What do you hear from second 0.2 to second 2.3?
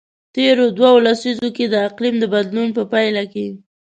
تیرو دوو لسیزو کې د اقلیم د